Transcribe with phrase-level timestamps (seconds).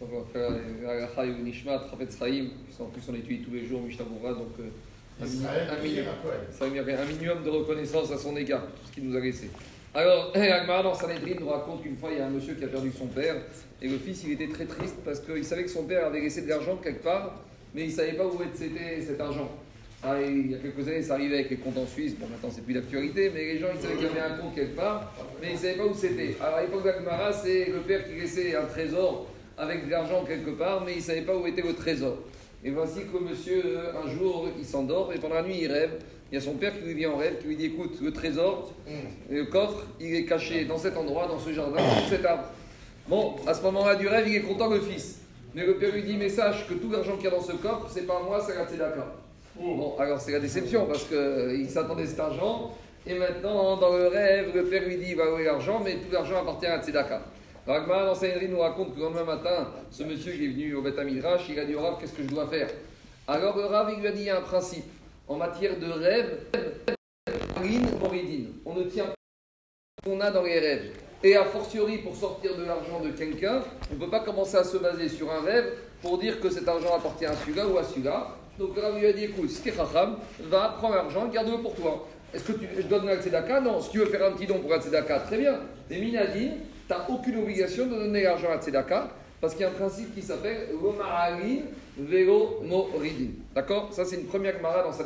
[0.00, 0.50] On va faire
[1.40, 2.46] ou Nishmat, Chafetz Chaim,
[2.80, 4.64] en plus on étudie tous les jours Mishnah donc euh,
[5.22, 9.48] un, mini- un minimum, de reconnaissance à son égard, tout ce qu'il nous a laissé.
[9.94, 12.68] Alors, Agmara dans Sanhedrin nous raconte qu'une fois il y a un monsieur qui a
[12.68, 13.36] perdu son père,
[13.80, 16.42] et le fils il était très triste parce qu'il savait que son père avait laissé
[16.42, 17.40] de l'argent quelque part,
[17.74, 19.50] mais il ne savait pas où était cet argent.
[20.06, 22.14] Il y a quelques années, ça arrivait avec les comptes en Suisse.
[22.18, 24.54] Bon, maintenant, c'est plus d'actualité, mais les gens, ils savaient qu'il y avait un compte
[24.54, 26.36] quelque part, mais ils ne savaient pas où c'était.
[26.42, 30.50] Alors, à l'époque d'Agmara, c'est le père qui laissait un trésor avec de l'argent quelque
[30.50, 32.18] part, mais il ne savait pas où était le trésor.
[32.62, 35.92] Et voici que monsieur, euh, un jour, il s'endort, et pendant la nuit, il rêve.
[36.30, 38.12] Il y a son père qui lui vient en rêve, qui lui dit Écoute, le
[38.12, 38.74] trésor,
[39.30, 42.44] le coffre, il est caché dans cet endroit, dans ce jardin, dans cet arbre.
[43.08, 45.20] Bon, à ce moment-là du rêve, il est content le fils.
[45.54, 47.52] Mais le père lui dit Mais sache que tout l'argent qu'il y a dans ce
[47.52, 49.23] coffre, c'est pas moi, c'est tzedaka.
[49.56, 52.76] Bon, alors c'est la déception parce qu'il s'attendait à cet argent.
[53.06, 56.10] Et maintenant, dans le rêve, le père lui dit il va louer l'argent, mais tout
[56.10, 57.20] l'argent appartient à Tzedaka.
[57.66, 60.98] Dans Sanhedrin, nous raconte que le lendemain matin, ce monsieur qui est venu au Beth
[60.98, 62.68] Midrash, il a dit au Rav Qu'est-ce que je dois faire?
[63.26, 64.84] Alors, le Rav, il lui a dit y a un principe.
[65.26, 66.40] En matière de rêve.
[68.66, 69.14] On ne tient pas
[70.04, 70.92] ce qu'on a dans les rêves.
[71.24, 74.62] Et a fortiori, pour sortir de l'argent de quelqu'un, on ne peut pas commencer à
[74.62, 75.72] se baser sur un rêve
[76.02, 78.36] pour dire que cet argent appartient à celui-là ou à celui-là.
[78.58, 81.74] Donc le Rav lui a dit écoute, si t'es Chacham, va prendre l'argent, garde-le pour
[81.74, 82.06] toi.
[82.34, 83.60] Est-ce que tu, je donner à Tzedaka?
[83.62, 83.80] Non.
[83.80, 85.60] Si tu veux faire un petit don pour un Tzedaka, très bien.
[85.88, 89.08] Mais Minadine, tu n'as aucune obligation de donner l'argent à Tzedaka
[89.40, 91.60] parce qu'il y a un principe qui s'appelle Romaralin
[91.96, 93.30] Velo Moridin.
[93.54, 93.88] D'accord?
[93.92, 95.04] Ça, c'est une première Gemara dans sa.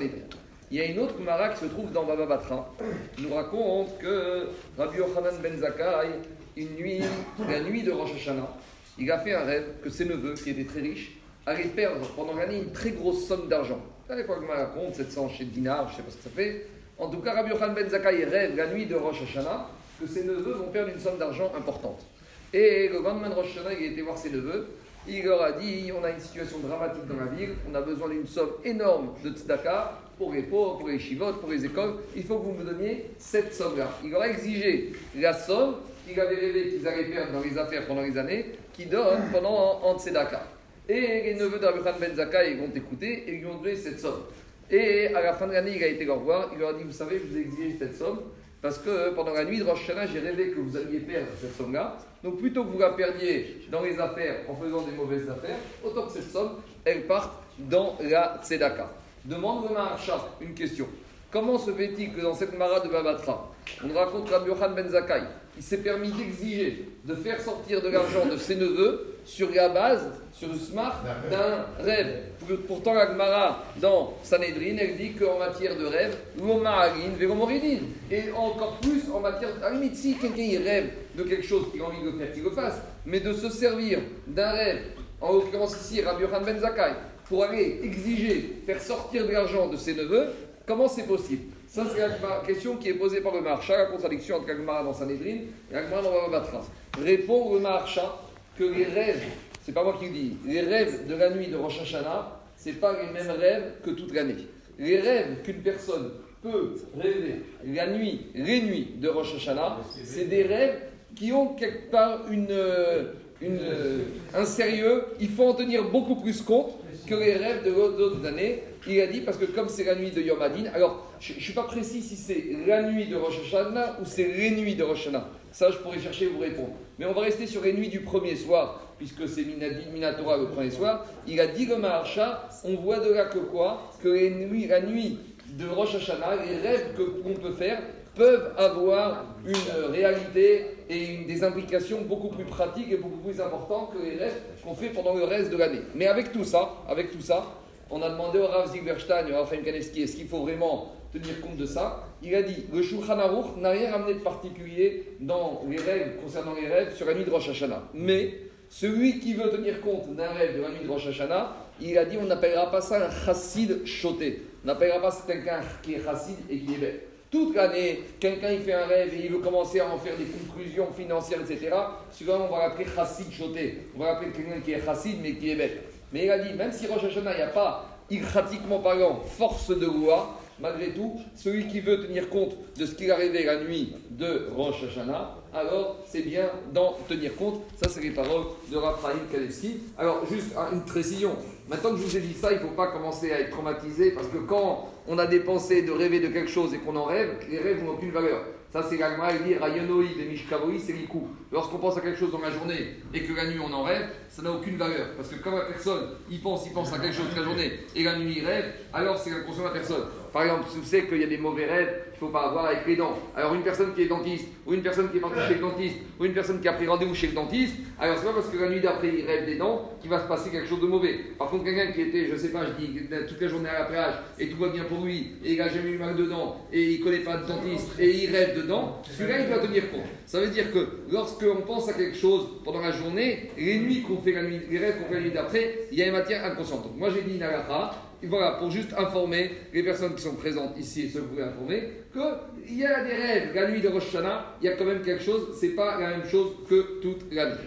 [0.70, 2.68] Il y a une autre Gemara qui se trouve dans Baba Batra.
[3.16, 6.10] Il nous raconte que Rabbi Yochanan ben Zakkai,
[6.58, 7.00] une nuit,
[7.48, 8.50] la nuit de Rosh Hashanah,
[8.98, 11.12] il a fait un rêve que ses neveux, qui étaient très riches,
[11.46, 13.78] allaient perdre pendant l'année une très grosse somme d'argent.
[13.78, 16.22] Vous savez quoi que Gemara raconte 700 chez dinars, je ne sais pas ce que
[16.24, 16.66] ça fait.
[16.98, 20.24] En tout cas, Rabbi Yochanan ben Zakkai rêve la nuit de Rosh Hashanah que ses
[20.24, 22.04] neveux vont perdre une somme d'argent importante.
[22.52, 24.66] Et le lendemain de Rosh Hashanah, il a voir ses neveux.
[25.08, 28.10] Il leur a dit on a une situation dramatique dans la ville, on a besoin
[28.10, 31.94] d'une somme énorme de tzedaka pour les pauvres, pour les chivotes, pour les écoles.
[32.16, 33.90] Il faut que vous me donniez cette somme-là.
[34.04, 37.86] Il leur a exigé la somme qu'il avait rêvé qu'ils allaient perdre dans les affaires
[37.86, 40.42] pendant les années, qu'ils donnent pendant en, tzedaka.
[40.88, 44.00] Et les neveux d'Abraham Ben Zakkai ils vont écouter et ils lui ont donné cette
[44.00, 44.22] somme.
[44.70, 46.84] Et à la fin de l'année, il a été leur voir, il leur a dit
[46.84, 48.20] Vous savez, je vous ai exigé cette somme
[48.60, 51.54] parce que pendant la nuit de Rosh Hashanah, j'ai rêvé que vous alliez perdre cette
[51.56, 51.96] somme-là.
[52.24, 56.06] Donc plutôt que vous la perdiez dans les affaires en faisant des mauvaises affaires, autant
[56.06, 58.90] que cette somme, elle parte dans la Tzedaka.
[59.28, 60.86] Demande le Maharsha une question.
[61.30, 63.52] Comment se fait-il que dans cette Mara de Babatra,
[63.84, 65.20] on raconte Rabbi Yohan Ben Zakkai,
[65.58, 70.10] il s'est permis d'exiger de faire sortir de l'argent de ses neveux sur la base,
[70.32, 72.22] sur le smart d'un rêve.
[72.66, 77.80] Pourtant, la Gemara, dans Sanhedrin, elle dit qu'en matière de rêve, l'omaharin, véromoridin.
[78.10, 79.50] Et encore plus en matière.
[79.62, 82.44] À la limite, si quelqu'un rêve de quelque chose qu'il a envie de faire, qu'il
[82.44, 82.80] le fasse.
[83.04, 84.78] Mais de se servir d'un rêve,
[85.20, 86.92] en l'occurrence ici, Rabbi Yohan Ben Zakkai,
[87.28, 90.28] pour aller exiger, faire sortir de l'argent de ses neveux,
[90.66, 91.52] comment c'est possible?
[91.66, 94.82] Ça, c'est la question qui est posée par le Maharsha, la contradiction entre la Gemara
[94.82, 95.40] dans Sanhedrin
[95.70, 96.64] et la Gemara dans Baba Batra.
[96.98, 98.16] Répond le Maharsha
[98.58, 99.22] que les rêves,
[99.62, 102.80] c'est pas moi qui le dis, les rêves de la nuit de Rosh Hashanah, c'est
[102.80, 104.46] pas les mêmes rêves que toute l'année.
[104.78, 106.10] Les rêves qu'une personne
[106.42, 110.80] peut rêver la nuit, les nuits de Rosh Hashanah, c'est des rêves
[111.14, 113.12] qui ont quelque part une, euh,
[113.42, 113.98] euh,
[114.34, 116.72] un sérieux, il faut en tenir beaucoup plus compte
[117.06, 118.62] que les rêves de d'autres années.
[118.86, 121.38] Il a dit parce que comme c'est la nuit de Yom Hadin, alors je ne
[121.38, 124.82] suis pas précis si c'est la nuit de Rosh Hashanah ou c'est les nuits de
[124.82, 125.28] Rosh Hashanah.
[125.52, 126.72] Ça, je pourrais chercher et vous répondre.
[126.98, 129.44] Mais on va rester sur les nuits du premier soir, puisque c'est
[129.92, 131.06] Minatora le premier soir.
[131.26, 133.90] Il a dit le Maharsha, on voit de là que quoi?
[134.02, 135.18] Que la nuit
[135.56, 137.80] de Rosh Hashanah, les rêves qu'on peut faire
[138.18, 143.92] peuvent avoir une réalité et une, des implications beaucoup plus pratiques et beaucoup plus importantes
[143.94, 145.80] que les rêves qu'on fait pendant le reste de l'année.
[145.94, 147.46] Mais avec tout ça, avec tout ça,
[147.90, 151.56] on a demandé au Rav Zilberstein au Rav Kanevski, est-ce qu'il faut vraiment tenir compte
[151.56, 152.04] de ça?
[152.22, 156.54] Il a dit, le Shulchan Aruch n'a rien ramené de particulier dans les rêves, concernant
[156.60, 157.84] les rêves, sur la nuit de Rosh Hashanah.
[157.94, 158.34] Mais
[158.68, 162.04] celui qui veut tenir compte d'un rêve de la nuit de Rosh Hashanah, il a
[162.04, 164.42] dit, on n'appellera pas ça un chassid choté.
[164.64, 167.07] On n'appellera pas ça quelqu'un qui est chassid et qui est bête.
[167.30, 170.24] Toute l'année, quelqu'un il fait un rêve et il veut commencer à en faire des
[170.24, 171.70] conclusions financières, etc.
[172.10, 173.88] Souvent, on va l'appeler chassid choté.
[173.94, 175.84] On va l'appeler quelqu'un qui est chassid mais qui est bête.
[176.12, 177.98] Mais il a dit, même si Rosh Hashanah, il n'y a pas,
[178.32, 183.10] pratiquement parlant, force de loi, malgré tout, celui qui veut tenir compte de ce qu'il
[183.10, 187.60] a rêvé la nuit de Rosh Hashanah, alors c'est bien d'en tenir compte.
[187.82, 189.80] Ça, c'est les paroles de Raphaël Kalevski.
[189.98, 191.36] Alors, juste hein, une précision.
[191.68, 194.12] Maintenant que je vous ai dit ça, il ne faut pas commencer à être traumatisé
[194.12, 197.04] parce que quand on a des pensées de rêver de quelque chose et qu'on en
[197.04, 198.42] rêve, les rêves n'ont aucune valeur.
[198.70, 201.28] Ça, c'est l'agma, il dit Rayonoi de Mishkavoi, c'est l'Ikou.
[201.52, 204.06] Lorsqu'on pense à quelque chose dans la journée et que la nuit on en rêve,
[204.28, 205.08] ça n'a aucune valeur.
[205.16, 207.72] Parce que quand la personne, il pense, il pense à quelque chose toute la journée
[207.96, 210.04] et la nuit il rêve, alors c'est l'inconscient de la personne.
[210.32, 212.48] Par exemple, si vous savez qu'il y a des mauvais rêves qu'il ne faut pas
[212.48, 213.16] avoir avec les dents.
[213.34, 215.96] Alors, une personne qui est dentiste, ou une personne qui est partie chez le dentiste,
[216.20, 218.58] ou une personne qui a pris rendez-vous chez le dentiste, alors c'est pas parce que
[218.58, 221.20] la nuit d'après il rêve des dents qu'il va se passer quelque chose de mauvais.
[221.64, 224.48] Quelqu'un qui était, je sais pas, je dis, toute la journée à la plage et
[224.48, 227.00] tout va bien pour lui, et il n'a jamais eu mal de dents, et il
[227.00, 230.06] connaît pas de dentiste, et il rêve de dents, celui-là il doit tenir compte.
[230.26, 234.20] Ça veut dire que lorsqu'on pense à quelque chose pendant la journée, les nuits qu'on
[234.20, 236.44] fait la nuit, les rêves qu'on fait la nuit d'après, il y a une matière
[236.44, 236.84] inconsciente.
[236.84, 241.02] Donc, moi j'ai dit Nagaha, voilà, pour juste informer les personnes qui sont présentes ici
[241.02, 243.54] et ceux que vous voulez informer, qu'il y a des rêves.
[243.54, 244.16] La nuit de Rosh
[244.60, 247.50] il y a quand même quelque chose, c'est pas la même chose que toute la
[247.50, 247.58] nuit.